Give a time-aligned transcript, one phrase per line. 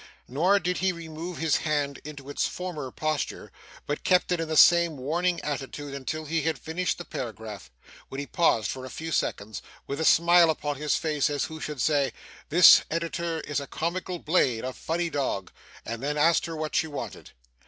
[0.27, 3.51] Nor did he remove his hand into its former posture,
[3.85, 7.69] but kept it in the same warning attitude until he had finished the paragraph,
[8.09, 11.59] when he paused for a few seconds, with a smile upon his face, as who
[11.61, 12.13] should say
[12.49, 15.51] 'this editor is a comical blade a funny dog,'
[15.85, 17.29] and then asked her what she wanted.